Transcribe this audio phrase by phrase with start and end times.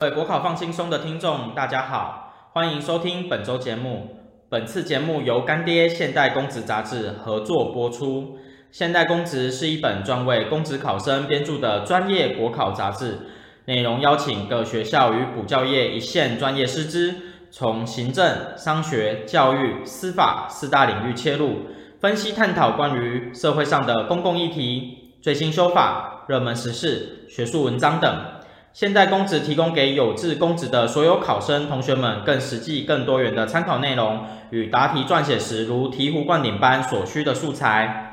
[0.00, 4.16] 各位国考放轻松的听众，大家好，欢迎收听本周节目。
[4.48, 8.38] 本次节目由干爹现代公职杂志合作播出。
[8.70, 13.18] 现代公职是一本专为公职考生编著的专业国考杂志，
[13.66, 17.14] 内容邀请各学校与补教业一线专业师资，
[17.50, 21.66] 从行政、商学、教育、司法四大领域切入，
[22.00, 28.39] 分析探讨关于社会上的公共议题、最新修法、热门时事、学术文章等。
[28.72, 38.06] 现代公职提供给有志公职的所有考生同学们更实际、更多元的参考内容与答题撰写时如醍醐灌顶般所需的素材。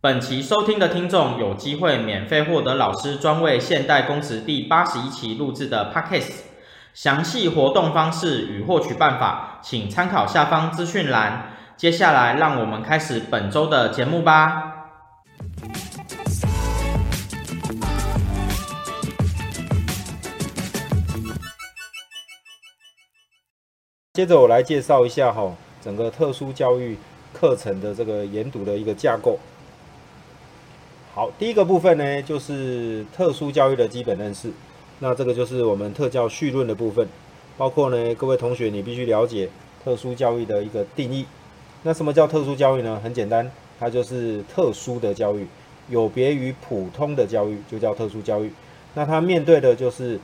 [0.00, 6.32] 本期收听的听众有机会免费获得老师专为现代公职第八十一期录制的 Podcast，
[6.94, 11.50] 详细活动方式与获取办法，请参考下方资讯栏。
[11.76, 14.67] 接下来，让我们开始本周的节目吧。
[24.18, 26.96] 接着我来介绍一下哈，整个特殊教育
[27.32, 29.38] 课程的这个研读的一个架构。
[31.14, 34.50] 好，第一个部分呢，就是特殊教育的基本认识。
[34.98, 37.06] 那这个就是我们特教绪论的部分，
[37.56, 39.48] 包括呢，各位同学你必须了解
[39.84, 41.24] 特殊教育的一个定义。
[41.84, 43.00] 那什么叫特殊教育呢？
[43.00, 45.46] 很简单，它就是特殊的教育，
[45.88, 48.52] 有别于普通的教育，就叫特殊教育。
[48.94, 50.18] 那它面对的就是。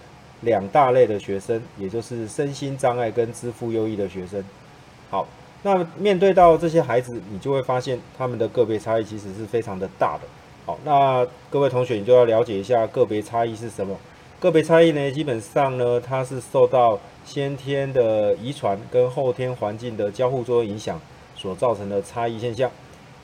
[0.45, 4.43] 两大类的学生，也就是身心障碍跟资赋优异的学生。
[5.11, 5.27] 好，
[5.63, 10.29] 那面对到这些孩子，你就会发现他们的个别差异其实是非常的大的。
[10.67, 13.97] 好，那各位同学，你就要了解一下个别差异是什么。
[14.41, 21.01] 个别差异呢，基本上呢，它是受到先天的遗传跟后天环境的交互作用影响
[21.35, 22.71] 所造成的差异现象。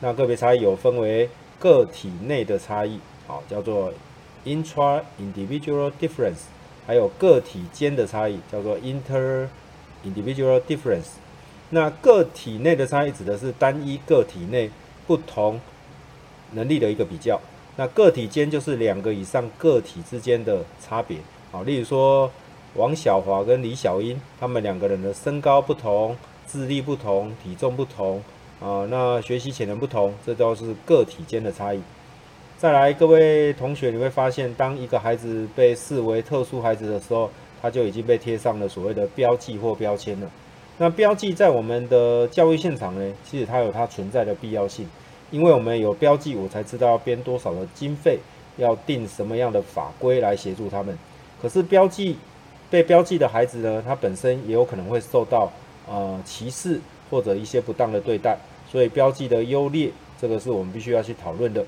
[0.00, 3.92] 那个别差异有分为个体内的差异，好，叫做
[4.46, 6.44] intra-individual difference。
[6.90, 11.20] 还有个体间的差异，叫做 inter-individual difference。
[11.68, 14.68] 那个体内的差异指的是单一个体内
[15.06, 15.60] 不同
[16.50, 17.40] 能力的一个比较。
[17.76, 21.18] 那个体间就是两个以上个体之间的差别。
[21.52, 22.28] 好，例如说
[22.74, 26.16] 王小华跟李小英，他们两个人的身高不同、
[26.48, 28.20] 智力不同、体重不同
[28.58, 31.80] 啊，那学习潜能不同，这都是个体间的差异。
[32.60, 37.30] 再来，各位同学，你会发现，当一个孩子被视为特殊孩子的时候，
[37.62, 40.30] 他就已经被贴上了所谓的标记或标签了。
[40.76, 44.86] 那标记在我们的教育现场呢，其实它有它存在的必要性，
[45.30, 48.18] 因为我们有标记，我才知道要编多少的经费，
[48.58, 50.94] 要定什么样的法规来协助他们。
[51.40, 52.18] 可是标记
[52.68, 55.50] 被标记的孩子呢，他本身也有可能会受到
[55.88, 56.78] 呃歧视
[57.08, 58.36] 或者一些不当的对待，
[58.70, 61.64] 所以标记的优劣，这个是我们必须要去讨论的。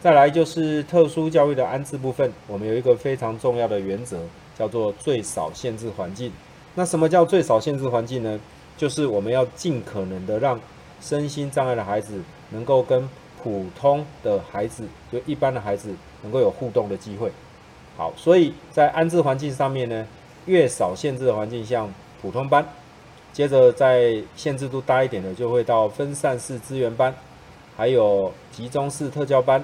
[0.00, 4.18] 再来就是特殊教育的安置部分，我们有一个非常重要的原则，
[4.58, 6.32] 叫做最少限制环境。
[6.74, 8.40] 那什么叫最少限制环境呢？
[8.78, 10.58] 就是我们要尽可能的让
[11.02, 12.18] 身心障碍的孩子
[12.48, 13.06] 能够跟
[13.42, 17.30] 普通的孩子，就一般的孩子能够有互动的机会。
[17.98, 20.06] 好，所以在安置环境上面呢，
[20.46, 22.66] 越少限制的环境，像普通班，
[23.34, 27.14] 接着在限制度大一点的，就会到分散式资源班，
[27.76, 29.62] 还有集中式特教班。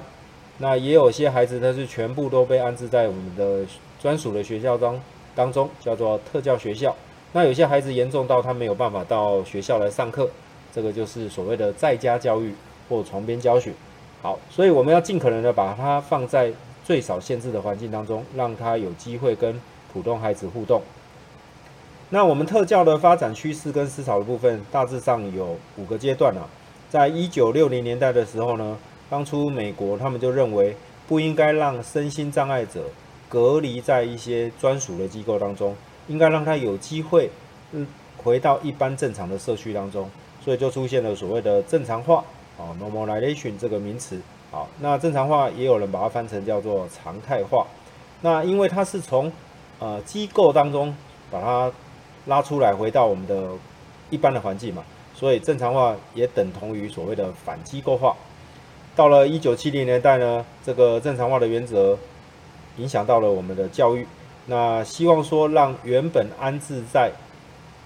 [0.59, 3.61] 那也有些孩子，他是全部都被安置在我们的
[4.01, 4.99] 专属的学校当
[5.35, 6.97] 当中，叫做特教学校。
[7.33, 10.31] 那有些孩子严重到他没有办法到学校来上课，
[10.75, 12.55] 这个就是所谓的在家教育
[12.89, 13.71] 或床边教学。
[14.23, 16.51] 好，所以我们要尽可能的把它放在
[16.83, 19.61] 最少限制的环境当中，让他有机会跟
[19.93, 20.81] 普通孩子互动。
[22.09, 26.49] 那我们特教的发展趋势跟思潮的部分，大致上有五个阶段啊。
[26.89, 28.79] 在一九六零年代的时候呢。
[29.09, 32.85] 当初美国他们就认为不应该让身心障碍者
[33.29, 35.75] 隔离在一些专属的机构当中，
[36.09, 37.31] 应该让他有机会
[37.73, 37.87] 嗯
[38.17, 42.25] 回到一般正常的社区当中，所以就出现了所谓的正常化
[42.59, 44.21] 啊 normalization 这个名词。
[44.51, 47.67] 好，那正常化也有人把它翻成叫做常态化。
[48.23, 49.31] 那因为它是从
[49.79, 50.95] 呃机构当中
[51.31, 51.71] 把它
[52.27, 53.51] 拉出来回到我们的
[54.11, 54.83] 一般的环境嘛，
[55.15, 58.17] 所以正常化也等同于所谓的反机构化。
[58.97, 61.99] 到了一九七零年代呢，这个正常化的原则
[62.79, 64.07] 影响到了我们的教育。
[64.47, 67.13] 那希望说，让原本安置在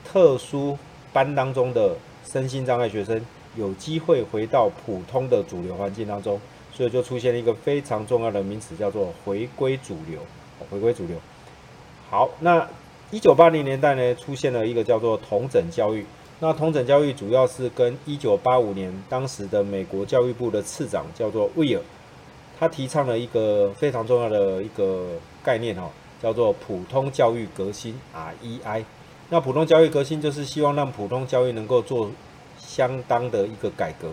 [0.04, 0.78] 特殊
[1.12, 3.20] 班当中的身心障碍学生
[3.56, 6.40] 有机会回到普通的主流环境当中，
[6.72, 10.20] 所以就出现了一个非常重要的名词，叫做回归主流。
[10.70, 11.16] 回归主流。
[12.08, 12.68] 好，那
[13.10, 16.06] 一九八零年代呢，出现了一个叫做同整教育。
[16.42, 21.82] 那通整教育主要是跟一九八五年当时的美国教育部的次长叫做威尔，
[22.58, 25.06] 他提倡了一个非常重要的一个
[25.44, 25.90] 概念哈，
[26.22, 28.84] 叫做普通教育革新 （REI）。
[29.28, 32.10] 那普通教育革新就是希望让普通教育能够做
[32.58, 34.08] 相当的一个改革，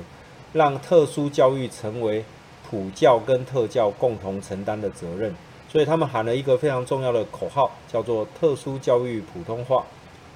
[0.52, 2.26] 让特殊教育成为
[2.70, 5.34] 普教跟特教共同承担的责任。
[5.70, 9.86] 所以他们喊了一个非常重要的口号，叫做“特殊教育普通话，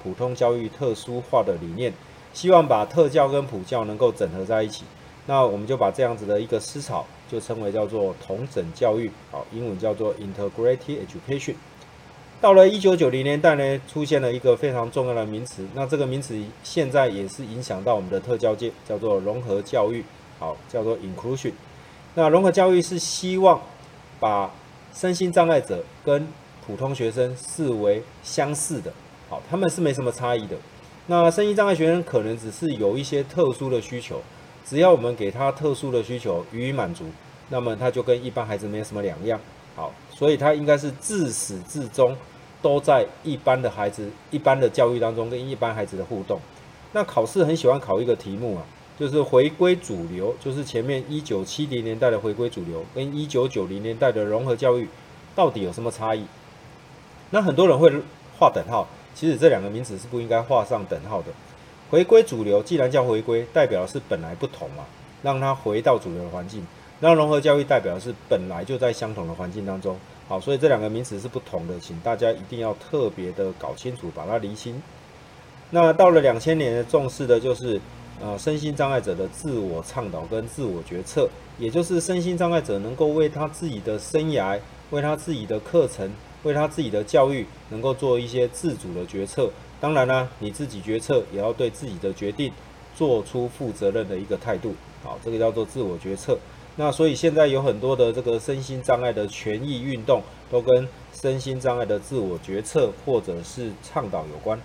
[0.02, 1.92] 普通教育特殊化”的理念，
[2.32, 4.84] 希望把特教跟普教能够整合在一起。
[5.26, 11.54] 那我们就把这样子的一个思潮，就称为叫做同整教育，好，英文叫做 Integrated Education。
[12.40, 20.04] 到了一九九零年代呢，出现了一个非常重要的名词，那这个名词现在也是影响到我们的特教界，叫做融合教育，
[20.40, 21.52] 好，叫做 Inclusion。
[22.14, 23.62] 那融合教育是希望
[24.18, 24.52] 把
[24.92, 26.26] 身心障碍者跟
[26.66, 28.92] 普通学生视为相似的，
[29.50, 30.56] 他们是没什么差异的。
[31.06, 34.20] 那身心障碍学生可能只是有一些特殊的需求。
[34.64, 37.04] 只要我们给他特殊的需求予以满足，
[37.48, 39.38] 那么他就跟一般孩子没什么两样。
[39.74, 42.16] 好，所以他应该是自始至终
[42.62, 46.38] 都在一般的孩子、一般的教育当中跟一般孩子的互动。
[46.92, 48.62] 那考试很喜欢考一个题目啊，
[48.98, 54.88] 就是回归主流，就是前面一九七零年代的回归主流跟一九九零年代的融合教育
[55.34, 56.24] 到底有什么差异？
[57.30, 57.90] 那很多人会
[58.38, 61.28] 画等号，其实这两个名词是不应该画上等号的。
[61.90, 64.84] 回归主流，既然叫回归，代表的是本来不同嘛，
[65.22, 66.66] 让它回到主流的环境。
[67.00, 69.98] 那融合教育代表的是本来就在相同的环境当中。
[70.28, 74.80] 好，所以这两个名词是不同的，请大家一定要特别的搞清楚，把它厘清。
[75.70, 77.80] 那到了两千年，重视的就是
[78.22, 81.28] 呃身心障碍者的自我倡导跟自我决策，
[81.58, 84.58] 也就是身心障碍者能够为他自己的生涯、
[84.90, 86.10] 为他自己的课程、
[86.44, 89.50] 为他自己的教育，能够做一些自主的决策。
[89.80, 92.52] 当然呢，你自己决策也要对自己的决定
[92.96, 94.74] 做出负责任的一个态度。
[95.02, 96.38] 好，这个叫做自我决策。
[96.76, 104.60] 那所以现在有很多的这个身心障碍的权益运动，都跟身心障碍的自我决策或者是倡导有关。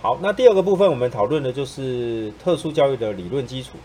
[0.00, 3.78] 好，那第二个部分我们讨论的就是特殊教育的理论基础。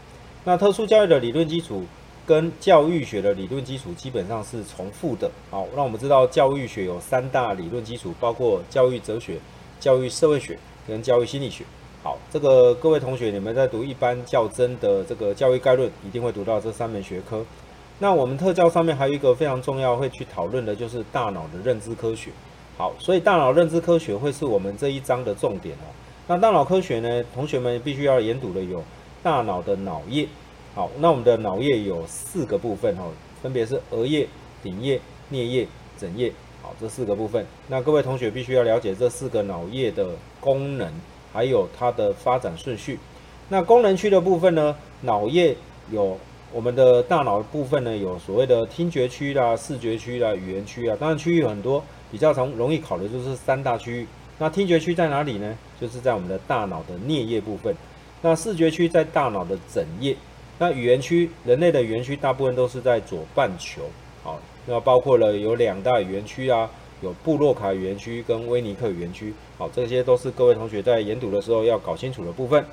[0.43, 1.85] 那特殊教育的理论基础。
[2.25, 5.29] 跟教育学的理论基础基本上是重复的。
[5.49, 9.37] 好，让我们知道教育学有三大理论基础，包括教育哲学、
[9.79, 10.57] 教育社会学
[10.87, 11.63] 跟教育心理学。
[12.03, 17.45] 好，这个各位同学，你们在读一般较真的这个教育概论，一定会读到这三门学科。
[17.99, 22.31] 那我们特教上面还有一个非常重要会去讨论的，就是大脑的认知科学。
[22.77, 25.85] 好，所以大脑认知科学会是我们这一章的重点哦。
[26.27, 28.83] 那大脑科学呢，同学们必须要研读的有
[29.21, 30.27] 大脑的脑叶。
[30.73, 33.03] 好，那我们的脑叶有四个部分哈，
[33.43, 34.25] 分别是额叶、
[34.63, 36.31] 顶叶、颞叶、枕叶。
[36.61, 37.45] 好，这四个部分。
[37.67, 40.89] 那各位同学必须要了解这四个脑叶的功能，
[41.33, 42.97] 还有它的发展顺序。
[43.49, 45.53] 那功能区的部分呢，脑叶
[45.89, 46.17] 有
[46.53, 50.95] 我们的大脑部分呢，有所谓的听觉区啦、视觉区啦、语言区啊。
[50.97, 54.07] 当然区域很多，比较常容易考的就是三大区域。
[54.39, 55.57] 那听觉区在哪里呢？
[55.81, 57.75] 就是在我们的大脑的颞叶部分。
[58.21, 60.15] 那视觉区在大脑的枕叶。
[60.61, 63.81] 那语言区，人类的语言区大部分都是在左半球，
[64.21, 66.69] 好，那包括了有两大语言区啊，
[67.01, 72.63] 有布洛卡语言区跟威尼克语言区，好，这些都是各位同学在研读的时候要搞清楚的部分。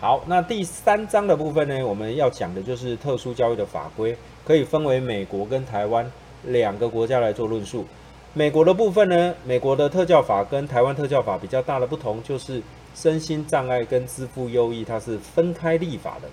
[0.00, 6.10] 好，那第三章的部分呢，我们要讲的就是特殊教育的法规，可以分为美国跟台湾
[6.44, 7.84] 两个国家来做论述。
[8.32, 12.62] 美国的部分呢，美国的特教法跟台湾特教法比较大的不同，就是
[12.94, 16.28] 身心障碍跟资赋优异，它是分开立法的。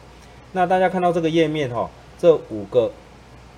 [0.56, 2.92] 那大家看到这个页面哈，这五个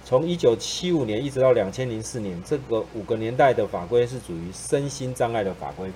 [0.05, 5.91] 从一九七五年一直到两千零四年，这个五个年代的法规是属于身心障碍的法规。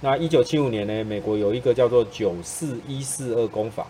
[0.00, 3.86] 那一九七五年呢，美国有一个叫做九四一四二公法。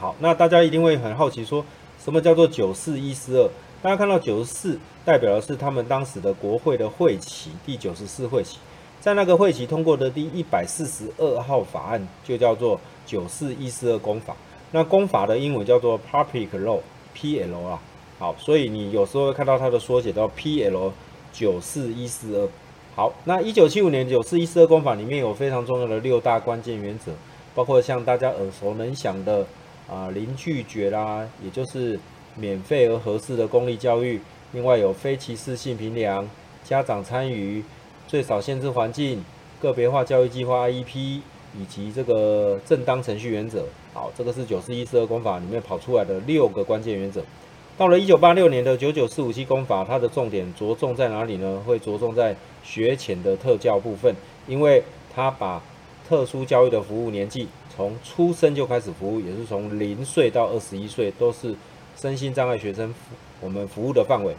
[0.00, 1.64] 好，那大家一定会很好奇说，
[2.02, 3.48] 什么叫做九四一四二？
[3.80, 8.58] 大家看到九十四代表的是他们当时的国会的会期，第九十四会期，
[9.00, 14.34] 在那个会期通过的第一百四十二号法案就叫做九四一四二公法。
[14.70, 17.80] 那公法的英文叫做 Public Law，PL 啊，
[18.18, 20.92] 好，所以你有时候会看到它的缩写叫 PL
[21.32, 22.48] 九四一四二。
[22.94, 27.12] 好，那一九七五年九四一四二公法里面有非常重要的六大关键原则，
[27.54, 29.46] 包括像大家耳熟能详的
[29.88, 31.98] 啊零拒绝啦，也就是
[32.34, 34.20] 免费而合适的公立教育，
[34.52, 36.28] 另外有非歧视性平量、
[36.62, 37.64] 家长参与、
[38.06, 39.24] 最少限制环境、
[39.60, 41.20] 个别化教育计划 IEP。
[41.56, 43.64] 以及这个正当程序原则，
[43.94, 47.22] 好，这个是九四一四二公法里面跑出来的六个关键原则。
[47.76, 51.62] 到了一九八六年的九九四五七公法，它的重点着重在哪里呢？
[51.64, 54.12] 会着重在学前的特教部分，
[54.48, 54.82] 因为
[55.14, 55.62] 它把
[56.08, 61.54] 特殊教育的服务年纪从出生就开始服务，也是从零岁到二十一岁都是
[61.96, 62.92] 身心障碍学生
[63.40, 64.34] 我们服务的范围。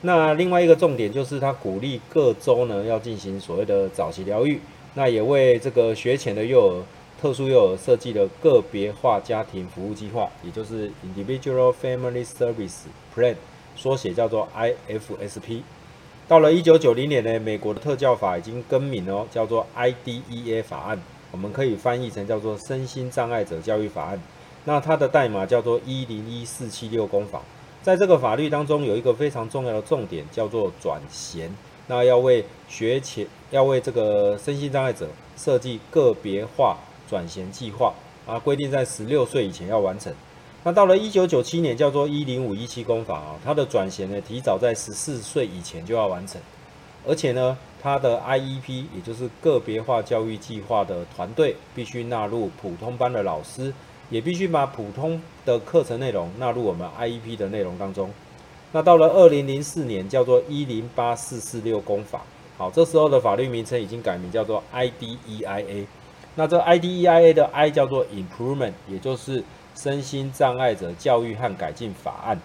[0.00, 4.60] 那另外一个重点就是，他鼓励各州呢要进行所谓的早期疗育，
[4.94, 6.82] 那也为这个学前的幼儿、
[7.20, 12.82] 特殊幼儿设计了个别化家庭服务计划，也就是 Individual Family Service
[13.14, 13.34] Plan，
[13.74, 15.62] 缩写叫做 IFSP。
[16.28, 24.22] 到了一九九零年呢，美国的特教法已经更名哦，叫做 IDEA 法案，我们可以翻译成叫做身心障碍者教育法案。
[24.64, 27.42] 那它的代码叫做一零一四七六公法。
[27.82, 31.54] 在这个法律当中，有一个非常重要的重点，叫做转衔。
[31.86, 37.92] 那要为学前，要为这个身心障碍者设计个别化转衔计划
[38.26, 40.12] 啊，规定在十六岁以前要完成。
[40.62, 46.40] 那到了一九九七年，叫做一零五一七公法啊，它的转衔呢，提早在十四岁以前就要完成。
[47.06, 53.72] 而且呢，它的 IEP，也就是个别化教育计划的团队，必须纳入普通班的老师。
[54.10, 58.10] 也必须把普通的课程内容纳入我们 IEP 的内容当中。
[58.74, 62.22] 那到了二零零四年，叫做一零八四四六公法。
[62.58, 65.86] 好，这时候的法律名称已经改名叫做 IDEIA。
[66.34, 69.44] 那这 IDEIA 的 I 叫做 Improvement，也就是
[69.76, 72.36] 身心障碍者教育和改进法案。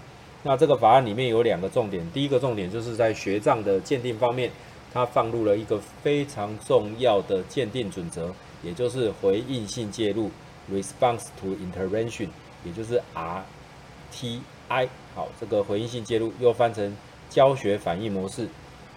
[0.44, 4.52] 那这个法案里面有两个重点，第一个重点就是在学障的鉴定方面，
[4.94, 8.32] 它放入了一个非常重要的鉴定准则，
[8.62, 10.30] 也就是回应性介入。
[10.72, 12.28] Response to intervention，
[12.64, 16.96] 也就是 RTI，好，这个回应性介入又翻成
[17.30, 18.48] 教学反应模式。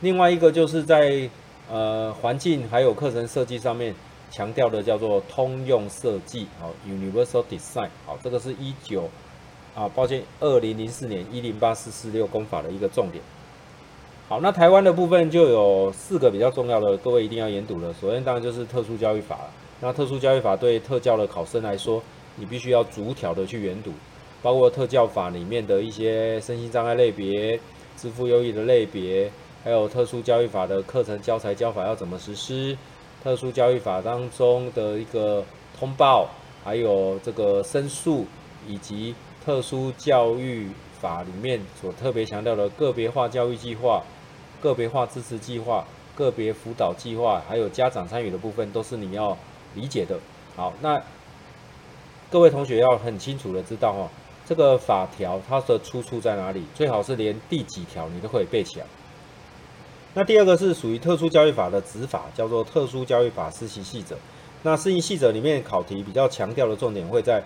[0.00, 1.28] 另外一个就是在
[1.70, 3.94] 呃环境还有课程设计上面
[4.30, 9.08] 强调的叫做通用设计，好，Universal Design，好，这个是一九
[9.74, 13.22] 啊，抱歉，二零零四年一零八四四六公法的一个重点。
[14.28, 17.92] 好，那台湾的部分就有四个比较重要的，各位一定要研读的。
[18.00, 19.50] 首先当然就是特殊教育法了。
[19.80, 22.02] 那特殊教育法对特教的考生来说，
[22.36, 23.90] 你必须要逐条的去研读，
[24.42, 27.58] 包括特教法里面的一些身心障碍类别、
[27.96, 29.30] 支付优异的类别，
[29.62, 32.76] 还有特殊教育法的课程教材教法要怎么实施，
[33.22, 35.44] 特殊教育法当中的一个
[35.78, 36.28] 通报，
[36.64, 38.26] 还有这个申诉，
[38.68, 40.68] 以及特殊教育
[41.00, 44.02] 法里面所特别强调的个别化教育计划、
[44.60, 49.38] 个别化支持计划、个别辅导计划，还有家长参与的部分，都是你要。
[49.74, 50.18] 理解的，
[50.54, 51.00] 好，那
[52.30, 54.10] 各位同学要很清楚的知道哦，
[54.46, 56.64] 这个法条它的出处在哪里？
[56.74, 58.86] 最好是连第几条你都可以背起来。
[60.14, 64.14] 那第二个是属于特殊教育法的子法，叫做《特殊教育法施行细则》。
[64.62, 67.42] 那施行细则里面考题比较强调的重点会在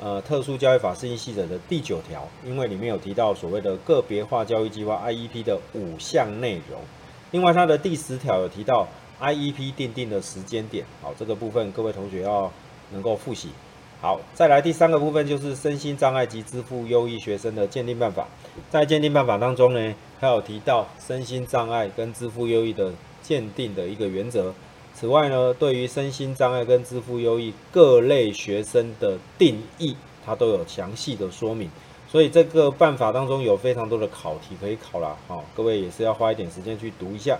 [0.00, 6.80] 呃《特殊教育法施行细则》的第九条，因为里面有提到所谓的个别化教育计划 IEP 的五项内容。
[7.30, 8.86] 另外，它的第十条有提到。
[9.20, 12.48] IEP 订定的时间点，好，这个部分各位同学要
[12.92, 13.48] 能够复习。
[14.00, 18.28] 好，再来第三个部分就是身心障碍及支付优异学生的鉴定办法。
[18.70, 24.54] 在鉴定办法当中呢，还有提到身心障碍跟支付优异的鉴定的一个原则。
[24.94, 31.68] 此外呢，对于身心障碍跟支付优异各类学生的定义，它都有详细的说明。
[32.08, 37.36] 所以这个办法当中有非常多的考题可以考啦，好，各位也是要花一点时间去读一下。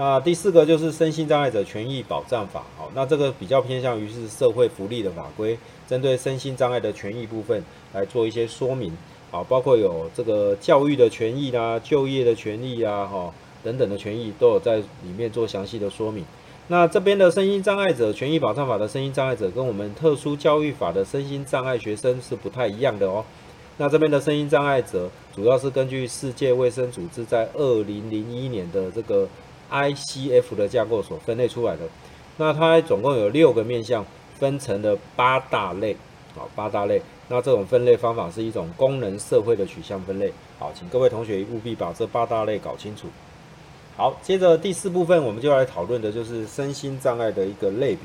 [0.00, 8.96] 那第四个就是身心障碍者权益保障法，好，那这个比较偏向于是社会福利的法规，针对身心障碍的权益部分来做一些说明，
[9.30, 13.30] 好，包括有这个教育的权益啦、就业的权益啊，哈
[13.62, 16.24] 等等的权益都有在里面做详细的说明。
[16.68, 23.22] 那这边的身心障碍者权益保障法的身心障碍者跟我们特殊教育法的身心障碍学生是不太一样的哦。
[23.76, 29.28] 那这边的身心障碍者主要是根据世界卫生组织在二零零一年的这个。
[29.70, 31.82] ICF 的架构所分类出来的，
[32.36, 34.04] 那它总共有六个面向，
[34.38, 35.96] 分成了八大类，
[36.34, 37.00] 好，八大类。
[37.28, 43.06] 那这种分类方法是一种功能社会的取向分类，好，请各位同学务必把这八大类搞清楚。
[43.96, 48.00] 好，接着第四部分，我们就来讨论的就是身心障碍的一个类别。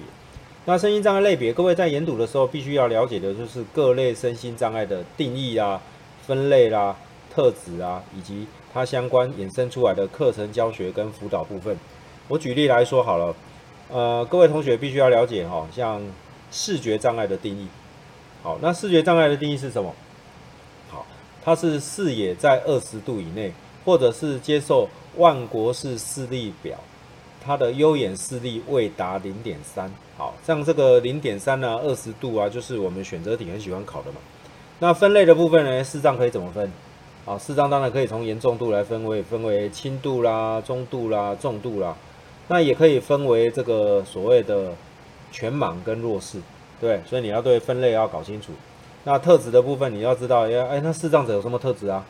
[0.66, 5.82] 那身心障碍类别，各位在研读的时候必须要了解的就是各类身心障碍的定义啊、
[6.28, 6.96] 分类啦、
[7.36, 8.48] 特质啊，以及。
[8.74, 11.78] 它相关衍生出来的课程教学跟辅导部分，
[12.28, 13.34] 我举例来说好了，
[13.90, 16.02] 呃，各位同学必须要了解哈，像
[16.52, 17.70] 视觉障碍的定义，
[18.44, 19.96] 好，那视觉障碍的定义是什么？
[20.90, 21.06] 好，
[21.42, 23.54] 它是视野在二十度以内，
[23.86, 26.78] 或者是接受万国式视力表，
[27.42, 34.18] 它的优眼视力未达零点三，好，像这个零点三呢，二十度啊，就是我们选择题很喜欢考的嘛。
[34.80, 36.70] 那分类的部分呢，视障可以怎么分？
[37.26, 41.96] 啊，视障当然可以从严重度来分为，分为轻度啦、中度啦、重度啦，
[42.48, 44.72] 那也可以分为这个所谓的
[45.32, 46.40] 全盲跟弱视，
[46.80, 48.52] 对，所以你要对分类要搞清楚。
[49.04, 52.06] 那特质的部分你要知道，要哎，那视障者有什么特质啊？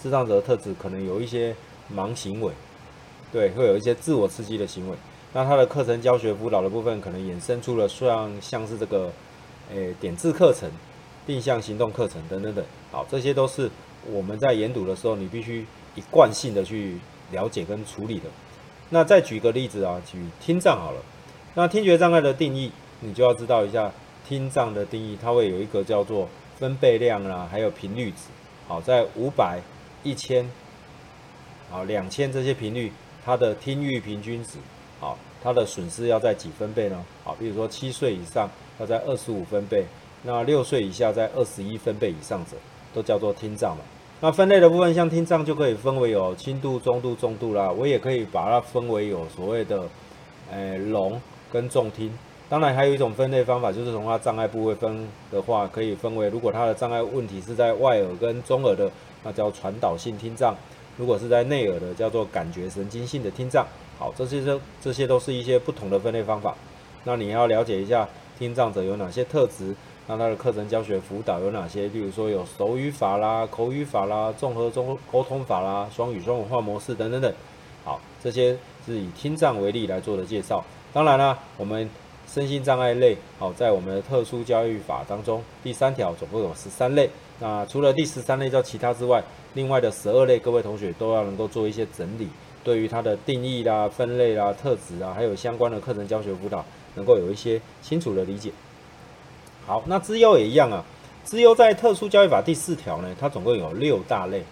[0.00, 1.54] 视障者的特质可能有一些
[1.92, 2.52] 盲行为，
[3.32, 4.96] 对，会有一些自我刺激的行为。
[5.32, 9.10] 那他的课程教学辅导的部分，可能衍生出了像像是这个，
[9.72, 10.70] 诶、点字课程、
[11.26, 12.64] 定向行动课程等等等。
[12.90, 13.70] 好，这些都是
[14.06, 16.98] 我们在研读的时候，你必须一贯性的去
[17.32, 18.24] 了解跟处理的。
[18.90, 21.00] 那再举个例子啊，举听障好了。
[21.54, 23.92] 那听觉障碍的定义，你就要知道一下
[24.26, 26.28] 听障的定义，它会有一个叫做
[26.58, 28.28] 分贝量啦，还有频率值。
[28.66, 29.60] 好，在五百、
[30.02, 30.48] 一千、
[31.70, 32.92] 好两千这些频率，
[33.24, 34.58] 它的听域平均值。
[35.00, 37.04] 好，它的损失要在几分贝呢？
[37.24, 39.84] 好，比如说七岁以上要在二十五分贝，
[40.22, 42.56] 那六岁以下在二十一分贝以上者，
[42.92, 43.82] 都叫做听障嘛。
[44.20, 47.70] 那分类的部分，像听障就可以分为有轻度、中度、重度啦。
[47.70, 49.82] 我也可以把它分为有所谓的，
[50.52, 51.20] 诶、聋
[51.50, 52.12] 跟重听。
[52.48, 58.90] 当然还有一种分类方法，就是从它障碍部位分的话，可以分为如果它的障碍问题是在外耳跟中耳的，
[59.22, 60.52] 那叫传导性听障；
[60.96, 63.64] 如果是在内耳的，叫做感觉神经性的听障。
[63.98, 66.54] 好，这些都这些都是一些不同的分类方法。
[67.04, 68.06] 那你要了解一下
[68.38, 69.74] 听障者有哪些特质，
[70.06, 71.86] 那他的课程教学辅导有哪些？
[71.88, 77.32] 例如说有手语法啦、口语法啦、综合中沟通法啦、双语双文化模式等等等。
[77.84, 80.64] 好，这些是以听障为例来做的介绍。
[80.92, 81.88] 当然啦，我们
[82.26, 87.08] 身心障碍类，好，在我们的特殊教育法当中，第三条总共有十三类。
[87.38, 89.22] 那除了第十三类叫其他之外，
[89.54, 92.28] 另外的十二类，各位同学都要能够做一些整理。
[92.62, 96.62] 对于它的定义啦、分类啦、特质啊，还有相关的课程教学辅导，
[96.96, 98.50] 能够有一些清楚的理解。
[99.70, 100.84] 好，那资优也一样啊。
[101.22, 104.42] 资优在特殊教育法第四条呢，它总共有六大类，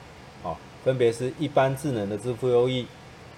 [0.44, 2.86] 好，分别是一般智能的资赋优异，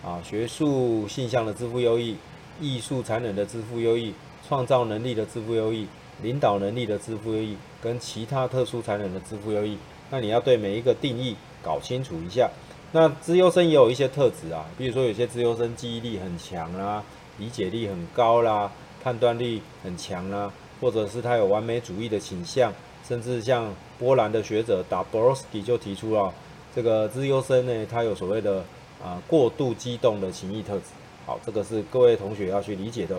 [0.04, 2.18] 啊，学术性向的资赋优异，
[2.60, 4.12] 艺术才能的资赋优异，
[4.46, 5.86] 创造能力的资赋优异，
[6.20, 9.78] 领导能力的资赋优异，跟其他特殊才能的资赋优异。
[10.10, 12.50] 那你要对每一个定义搞清楚一下。
[12.92, 17.02] 那资优生也有一些特质啊，比如说有些资优生记忆力很强啦，
[17.38, 18.70] 理解力很高啦，
[19.02, 22.72] 判断力很强啦，或者是他有完美主义的倾向，
[23.06, 26.32] 甚至像波兰的学者 Dabrowski 就提出了
[26.74, 28.64] 这个资优生呢，他有所谓的
[29.02, 30.84] 啊过度激动的情意特质。
[31.26, 33.16] 好，这个是各位同学要去理解的。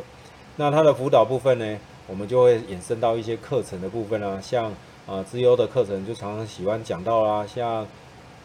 [0.57, 4.73] 那他的辅导部分呢，我们就会衍生到一些课程的部分啊，像
[5.07, 7.85] 啊资优的课程就常常喜欢讲到啦，像。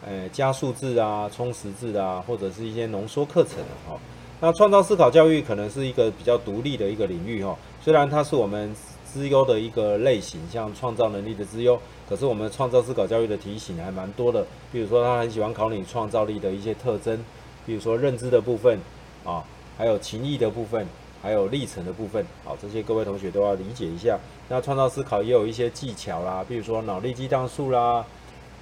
[0.05, 3.55] 诶，加速制啊，充实制啊，或者是一些浓缩课程
[3.87, 3.97] 哈。
[4.39, 7.57] 那创造思考教育可能是一个比较独立的一个领域哈。
[7.81, 8.73] 虽然它是我们
[9.17, 14.45] 资优的一个类型，像创造能力的资优，可是我们创造思考教育的题型还蛮多的。
[14.71, 17.17] 比如说，他很喜欢考你创造力的一些特征，
[17.65, 18.79] 比如说认知的部分
[19.25, 19.43] 啊，
[19.75, 20.85] 还有情意的部分，
[21.19, 22.23] 还有历程的部分。
[22.45, 24.19] 好，这些各位同学都要理解一下。
[24.47, 28.05] 那创造思考也有一些技巧啦，比如说脑力激荡术啦。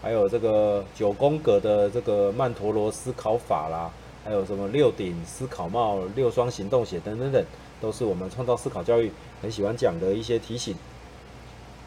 [0.01, 3.89] 还有这个九宫格的这个曼陀罗思考法啦，
[4.23, 7.43] 还有什么六顶思考帽、六双行动鞋等等等，
[7.81, 9.11] 都是我们创造思考教育
[9.45, 10.73] 很喜欢讲的一些提醒。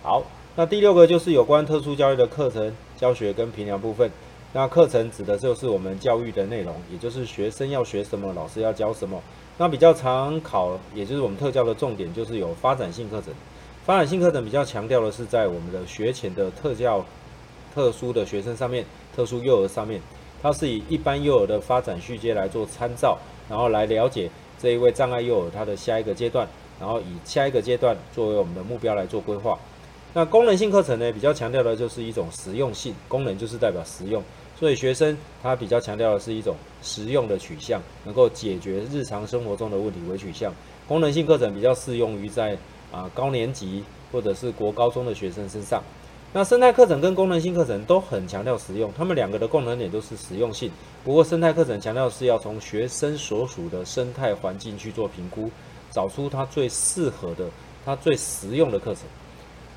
[0.01, 0.23] 好，
[0.55, 4.09] 那第六个就是有关特殊教育的课程教学跟评量部分。
[4.53, 9.21] 那课程指的就是我们教育的内容，也就是学生要学什么，老师要教什么。
[9.57, 13.35] 那比较常考，也就是我们特教的重点，就是有发展性课程。
[13.85, 17.05] 发展性课程比较强调的是在我们的学前的特教。
[17.75, 20.01] 特殊的学生上面，特殊幼儿上面，
[20.41, 23.19] 它是以一般幼儿的发展序阶来做参照，
[23.49, 26.49] 然后来了解这一位障碍幼儿他的下一个阶段，
[26.81, 29.59] 然后以下一个阶段作为我们的目标来做规划。
[30.15, 34.23] 那功能性课程呢，比较强调的就是一种实用性，功能就是代表实用，
[34.59, 40.53] 所以学生他比较强调的是一种实用的取向，能够解决日常生活中的问题为取向。
[40.87, 42.57] 功能性课程比较适用于在
[42.91, 45.83] 啊高年级或者是国高中的学生身上。
[46.33, 50.71] 那生态课程跟功能性课程都很强调实用，他们两个的共同点都是实用性。
[51.05, 55.51] 不过生态课程强调是要从学生所属的生态环境去做评估，
[55.99, 57.45] 找出它最适合的、
[57.85, 59.03] 它最实用的课程。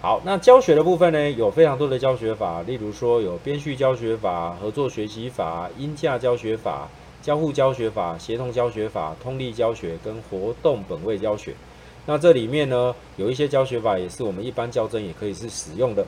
[0.04, 6.88] 好，那教学的部分呢，有非常多的教学法，例如说有编序教学法、合作学习法、音架教学法、
[7.24, 11.56] 交互教学法、协同教学法、通力教学跟活动本位教学。
[12.06, 16.06] 那这里面呢，有一些教学法也是我们一般教真也可以是使用的。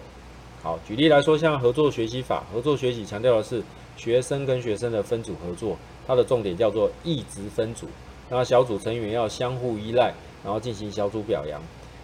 [0.62, 3.63] 好，举例来说，像合作学习法，合作学习强调的是
[3.97, 7.88] 学生跟学生的分组合作，它的重点叫做异质分组。
[8.29, 11.62] 那小组成员要相互依赖，然后进行小组表扬。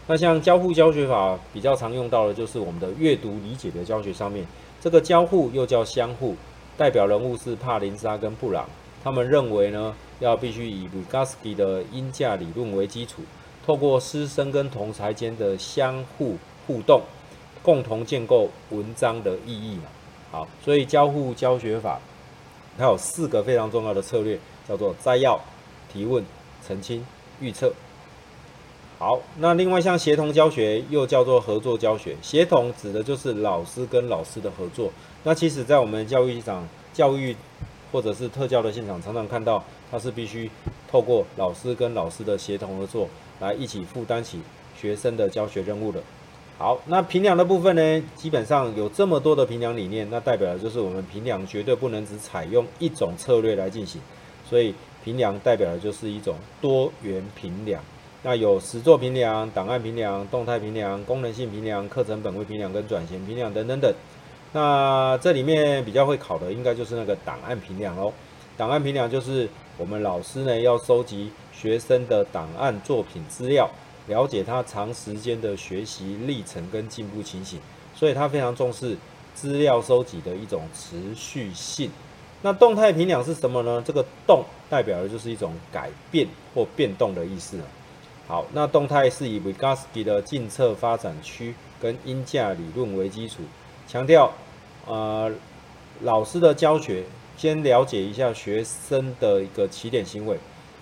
[0.08, 4.46] 那像交互教学法比较常用到的就是我们的阅读理解的教学上面，
[4.82, 6.36] 这个交互又叫相互，
[6.78, 8.68] 代表人物是帕林莎跟布朗，
[9.04, 13.22] 他们认为呢，要必须以 Vygotsky 的音价理论为基础，
[13.66, 17.02] 透过师生跟同侪间的相互互动。
[17.62, 19.84] 共同建构文章的意义嘛，
[20.32, 22.00] 好，所以交互教学法
[22.78, 25.38] 它有四个非常重要的策略，叫做摘要、
[25.92, 26.24] 提问、
[26.66, 27.06] 澄清、
[27.42, 27.74] 预测。
[28.98, 34.92] 好，那另外像协同教学又叫做合作教学，协同指的就是老师跟老师的合作。
[35.24, 37.36] 那其实，在我们教育场、教育
[37.92, 40.52] 或者是特教的现场，常常看到它是必须
[40.92, 43.08] 透过老师跟老师的协同合作，
[43.40, 44.42] 来一起负担起
[44.78, 46.02] 学生的教学任务的。
[46.58, 54.02] 好，那评量的部分呢，基本上有这么多的评量理念，那代表的就是我们评量绝对不能只采用一种策略来进行，
[54.50, 57.82] 所以评量代表的就是一种多元评量。
[58.24, 63.94] 那有实作评量、档案评量、动态评量、功能性评量、课程本位评量跟转型评量等等等。
[64.52, 68.12] 那这里面比较会考的，应该就是那个档案评量哦。
[68.58, 73.70] 档案评量就是我们老师呢要收集学生的档案作品资料。
[74.08, 77.60] 了解他长时间的学习历程跟进步情形，
[77.94, 78.98] 所以他非常重视
[79.36, 81.92] 资料收集的一种持续性。
[82.42, 83.84] 那动态评量是什么呢？
[83.86, 87.60] 这个“动”代表的就是一种改变或变动的意思。
[88.28, 93.42] 好，那动态是以 Vygotsky 的近侧发展区跟鹰架理论为基础，
[93.88, 94.32] 强调
[94.86, 95.30] 呃
[96.02, 97.04] 老师的教学
[97.36, 100.38] 先了解一下学生的一个起点行为。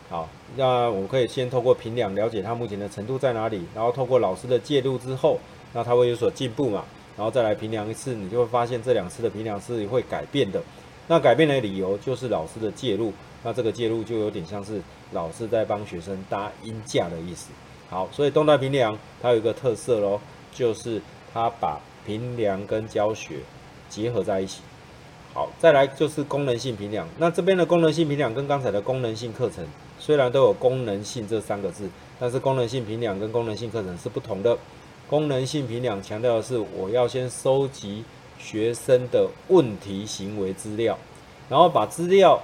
[0.09, 5.39] 好，那我们可以先透过评量了解他目前的程度在哪里，然后透过老师的介入之后，
[5.73, 6.83] 那他会有所进步嘛，
[7.17, 10.61] 然后再来评量一次，你就会发现这两次的评量是会改变的。
[11.07, 14.81] 那改变的理由就是老师的介入，那这个介入就有点像是
[15.13, 17.49] 老师在帮学生搭音架的意思。
[17.89, 20.19] 好，所以动态平梁它有一个特色喽，
[20.53, 21.01] 就是
[21.33, 23.35] 它把平梁跟教学
[23.89, 24.61] 结合在一起。
[25.33, 29.65] 好，再来就是功能性平梁，那这边的功能性平梁跟刚才的功能性课程。
[29.99, 31.89] 虽然都有功能性这三个字，
[32.19, 34.57] 但是功能性平梁跟功能性课程是不同的。
[35.09, 38.03] 功能性平梁强调的是我要先收集
[38.39, 40.97] 学生的问题行为资料，
[41.49, 42.41] 然后把资料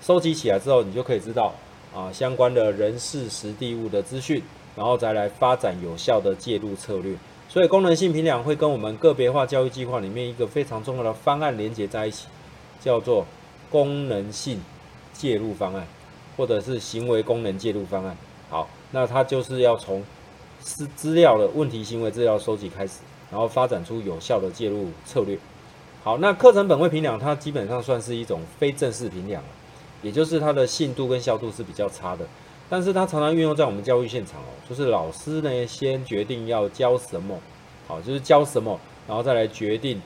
[0.00, 1.54] 收集起来之后，你就可以知道
[1.94, 4.42] 啊相关的人事实地物的资讯，
[4.76, 7.16] 然后再来发展有效的介入策略。
[7.48, 12.26] 所以功能性评量会跟我们个别化教育计划里面一个非常重要的方案连接在一起，
[12.80, 13.26] 叫做
[13.70, 14.60] 功能性
[15.12, 15.86] 介入方案。
[16.36, 18.16] 或者是行为功能介入方案，
[18.50, 20.02] 好，那它就是要从
[20.58, 22.94] 资资料的问题行为资料收集开始，
[23.34, 25.36] 然后发展出有效的介入策略。
[26.04, 29.42] 好，那课程本位评量它基本上算是一种非正式评量，
[30.02, 32.24] 也就是它的信度跟效度是比较差的，
[32.70, 37.36] 但是它常常运用在我们教育现场哦，就是老师呢先决定要教什么，
[37.88, 40.00] 好，就是教什么，然后再来决定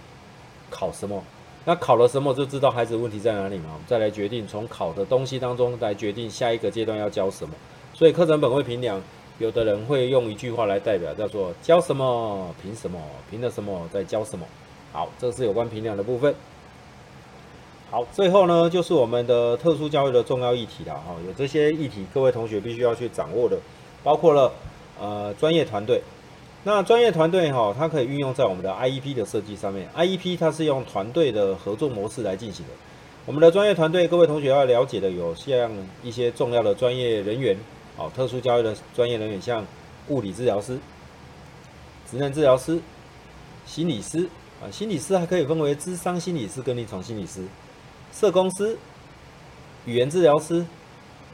[0.71, 1.23] 考什么。
[1.67, 3.79] 那考了什么就知道孩子问题在哪里嘛？
[3.87, 7.55] 再来决定从考的东西当中来决定下一个阶段要教什么。
[7.93, 9.03] 所以课程本位评量，
[9.39, 14.45] 有的人会用一句话来代表，叫做教什么凭什么，凭了什么再教什么。
[14.93, 16.35] 好，这是有关评量的部分。
[17.91, 23.57] 好，最后呢就是我们的特殊教育的重要议题了哈，有这些议题各位同学必须要去掌握的，
[24.03, 24.53] 包括了
[25.01, 26.03] 呃专业团队。
[26.65, 29.89] 那专业团队哈，它可以运用在我们的 IEP 的设计上面。
[29.97, 32.73] IEP 它是用团队的合作模式来进行的。
[33.25, 35.71] 我们的专业团队，各位同学要了解的有像
[36.03, 37.57] 一些重要的专业人员，
[37.99, 39.67] 哦，特殊教育的专业人员，像
[40.09, 40.79] 物理治疗师、
[42.09, 42.81] 职能治疗师、
[43.67, 44.29] 心理师
[44.63, 47.45] 啊，心理师还可以分为智商心理师跟临床心理师、
[48.13, 48.79] 社工师、
[49.85, 50.65] 语言治疗师，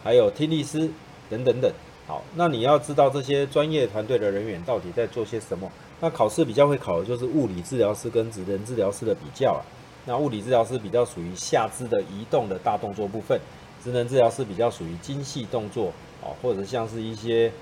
[0.03, 0.91] 还有听力师
[1.29, 1.71] 等等等。
[2.07, 5.71] 好，那你要知道这些专业团队的人员到底在做些什么？
[6.01, 9.61] 那考试比较会考的就是物理治疗师跟职能治疗师的比较啊。
[10.07, 13.41] 那物理治疗师比较属于下肢的移动的大动作部分，
[13.83, 15.91] 职能治疗师比较属于精细动作
[16.25, 17.53] 哦，或者像是一些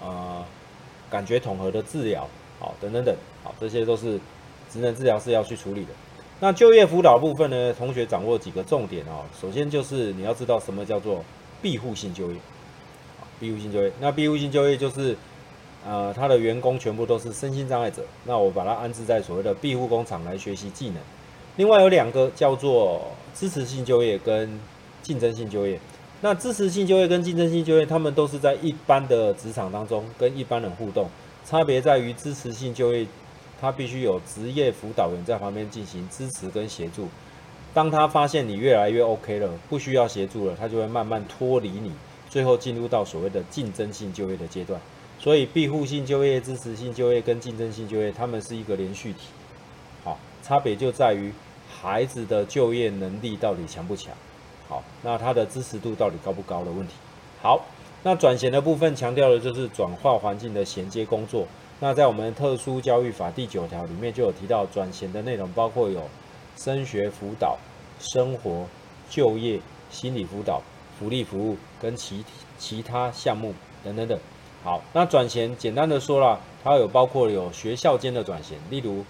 [0.00, 0.44] 呃
[1.10, 2.26] 感觉统合的治疗，
[2.58, 4.18] 好，等等等，好，这些都是
[4.70, 5.90] 职能治疗师要去处理的。
[6.40, 9.24] 那就业辅导部分呢，同学掌握几个重点哦。
[9.38, 11.22] 首先就是你要知道什么叫做
[11.60, 12.36] 庇护性就业。
[13.38, 15.16] 庇护性就业，那庇护性就业就是，
[15.84, 20.98] 呃，他的员工全部都是身心障碍者，那我把它安置在所谓的庇护工厂来学习技能。
[21.56, 24.60] 另外有两个叫做支持性就业跟
[25.02, 25.80] 竞争性就业。
[26.24, 31.08] 那支持性就业跟竞争性就业，他们都是在一般的职场当中跟一般人互动，
[31.44, 33.04] 差别在于支持性就业，
[33.60, 37.08] 他必须有职业辅导员在旁边进行支持跟协助。
[37.74, 41.90] 当他发现你越来越 OK 了，不需要协助了，他就会慢慢脱离你。
[42.30, 44.80] 最后进入到所谓的竞争性就业的阶段，
[45.18, 49.26] 所以庇护性就业、支持性就业跟竞争性就业，他们是一个连续体。
[50.04, 51.32] 好，差别就在于
[51.68, 54.14] 孩子的就业能力到底强不强。
[55.02, 56.94] 那他的支持度到底高不高的问题。
[57.42, 57.60] 好，
[58.02, 61.46] 那转衔的部分强调的就是转化环境的衔接工作。
[61.80, 66.08] 那在我们特殊教育法第九条里面就有提到转衔的内容，包括有
[66.56, 67.58] 升学辅导、
[67.98, 68.66] 生活、
[69.10, 69.60] 就业、
[69.90, 70.62] 心理辅导、
[70.98, 72.24] 福利服务跟其
[72.56, 74.16] 其他项目等等等。
[74.62, 79.04] 好，那转衔简单的说了，它有包括有学校间的转衔，例如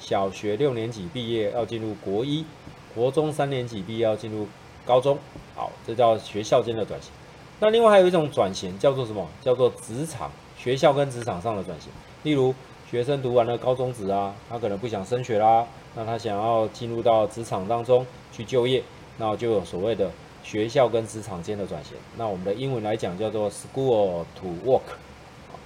[0.00, 2.44] 小学六年级毕业要进入国一，
[2.92, 4.48] 国中三年级毕业要进入
[4.86, 5.18] 高中，
[5.54, 7.10] 好，这叫学校间的转型。
[7.58, 9.26] 那另外还有一种转型叫做什么？
[9.42, 11.90] 叫做职场，学校跟职场上的转型。
[12.22, 12.54] 例如
[12.90, 18.82] 学生读完了高中职啊，他可能不想升学啦，那他想要进入到职场当中去就业，
[19.18, 20.10] 那就有所谓的
[20.44, 21.94] 学校跟职场间的转型。
[22.16, 24.94] 那我们的英文来讲叫做 school to work，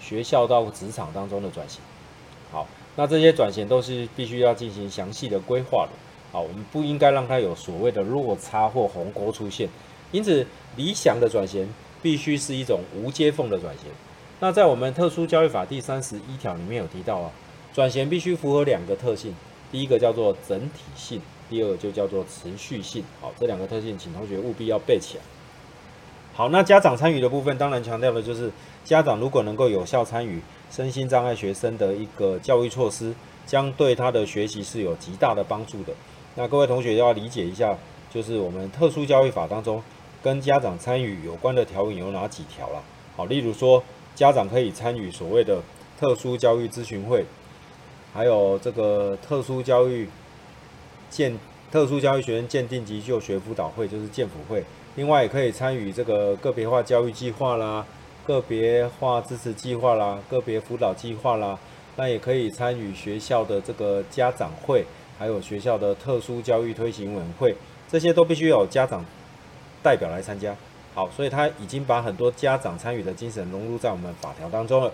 [0.00, 1.80] 学校到职场当中的转型。
[2.50, 5.90] 好，那这些转型都是必须要进行详细的规划的。
[6.32, 9.68] 好，我们不应该让它有所谓的落差或鸿沟出现。
[10.12, 11.68] 因此，理想的转衔
[12.02, 13.86] 必须是一种无接缝的转衔。
[14.40, 17.30] 那在我们特殊教育法第三十一条里面有提到啊，
[17.72, 19.34] 转衔必须符合两个特性，
[19.70, 23.04] 第一个叫做整体性，第二个就叫做持续性。
[23.20, 25.22] 好，这两个特性，请同学务必要背起来。
[26.32, 28.50] 好，那家长参与的部分，当然强调的就是
[28.84, 30.40] 家长如果能够有效参与
[30.70, 33.12] 身心障碍学生的一个教育措施，
[33.46, 35.92] 将对他的学习是有极大的帮助的。
[36.34, 37.76] 那各位同学要理解一下，
[38.10, 39.82] 就是我们特殊教育法当中。
[40.22, 42.82] 跟家长参与有关的条文有哪几条啦？
[43.16, 43.82] 好，例如说，
[44.14, 45.62] 家长可以参与所谓的
[45.98, 47.24] 特殊教育咨询会，
[48.12, 50.06] 还有这个特殊教育
[51.08, 51.38] 鉴
[51.72, 54.62] 特殊教育学生鉴定及就学辅导会，就是鉴辅会。
[54.96, 57.86] 另外，也可以参与这个个别化教育计划啦、
[58.26, 61.58] 个别化支持计划啦、个别辅导计划啦。
[61.96, 64.84] 那也可以参与学校的这个家长会，
[65.20, 67.54] 还有学校的特殊教育推行委员会，
[67.92, 69.04] 这些都必须有家长。
[69.82, 70.54] 代表来参加，
[70.94, 74.92] 好，所以他已经把很多家长参与的精神融入在我们法条当中了。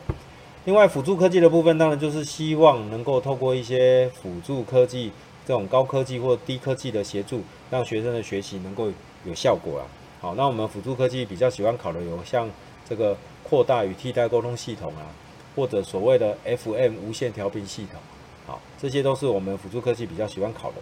[0.65, 5.11] 另外，辅助科技的部分，当然就是希望能够透过一些辅助科技，
[5.45, 8.89] 这种高科技或低科技的协助，让学生的学习能够
[9.25, 9.87] 有效果啊。
[10.21, 12.49] 好，那我们辅助科技比较喜欢考的有像
[12.89, 15.11] 这个扩大与替代沟通系统啊，
[15.57, 18.01] 或者所谓的 FM 无线调频系统，
[18.79, 20.77] 这些都是我们辅助科技比较喜欢考的。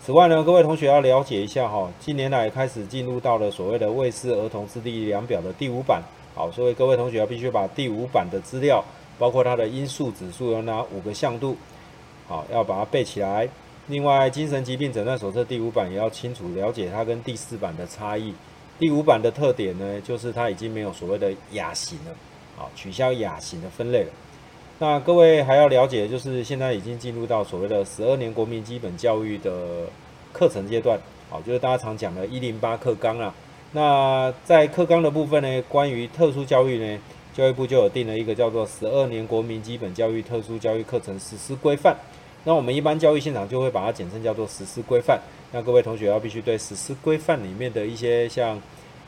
[0.00, 6.02] 此外呢，各位同学要了解一下哈，近年来开始进入到了所谓的魏斯儿童智力量表的第五版，
[6.34, 8.84] 好，所以各位同学要必须把第五版的资料，
[9.18, 11.56] 包括它的因素指数有哪五个向度，
[12.28, 13.48] 好，要把它背起来。
[13.86, 18.34] 另外，精神疾病诊断手册第五版也要清楚了解它跟第四版的差异。
[18.78, 22.14] 第五版的特点呢，就是它已经没有所谓的亚型了，
[22.56, 24.10] 好，取消亚型的分类了。
[24.80, 29.86] 那各位还要了解，就是现在已经进入到所谓的十二年国民基本教育的
[30.32, 30.98] 课程阶段，
[31.30, 33.32] 好，就是大家常讲的“一零八课纲”啊。
[33.70, 37.00] 那在课纲的部分呢，关于特殊教育呢，
[37.32, 41.94] 教育部就有定了一个叫做《十二年国民基本教育特殊教育课程实施规范》。
[42.42, 45.20] 那我们一般教育现场就会把它简称叫做“实施规范”。
[45.52, 48.60] 那各位同学要必须对实施规范里面的一些像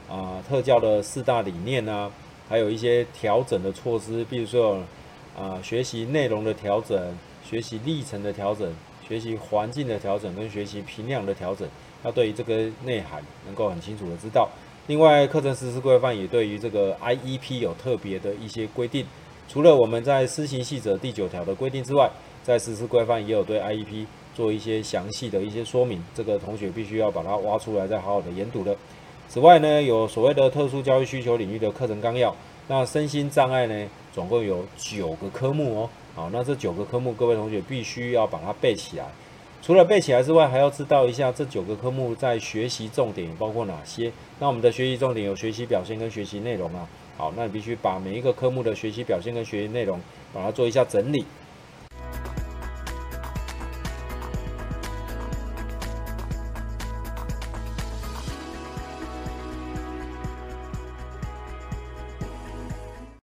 [0.09, 2.09] 啊、特教的四大理念啊，
[2.49, 4.81] 还有一些调整的措施，比如说。
[5.37, 8.73] 啊，学习内容的调整，学习历程的调整，
[9.07, 11.69] 学习环境的调整，跟学习评量的调整，
[12.05, 14.49] 要对于这个内涵能够很清楚的知道。
[14.87, 19.05] 另外，课程实施规范也对于这个 IEP 有特别的一些规定。
[19.49, 22.11] 除了我们在施行细则第九条的规定之外，
[22.43, 26.03] 在实施规范也有对 IEP 做一些详细的一些说明。
[26.15, 28.75] 这个同学必须要把它挖出来，再好好的研读的。
[29.29, 32.35] 此外呢，有所谓的特殊教育需求领域的课程纲要。
[32.69, 35.91] 那身心障碍呢，总共有九个科目哦。
[36.15, 39.05] 好，那这九个科目，各位同学必须要把它背起来。
[39.61, 44.11] 除了背起来之外，还要知道一下这九个科目在学习重点包括哪些。
[44.39, 46.89] 那我们的学习重点有学习表现跟学习内容啊。
[47.19, 50.01] 好，那你必须把每一个科目的学习表现跟学习内容，
[50.33, 51.27] 把它做一下整理。